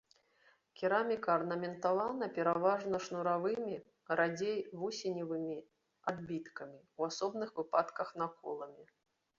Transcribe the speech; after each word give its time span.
Кераміка 0.79 1.29
арнаментавана 1.39 2.29
пераважна 2.37 3.01
шнуравымі, 3.09 3.77
радзей 4.21 4.59
вусеневымі 4.81 5.57
адбіткамі, 6.15 6.79
у 6.99 7.11
асобных 7.11 7.49
выпадках 7.61 8.07
наколамі. 8.25 8.83